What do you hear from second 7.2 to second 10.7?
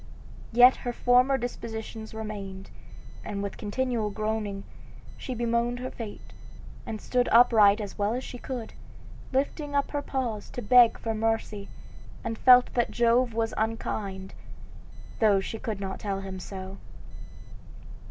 upright as well as she could, lifting up her paws to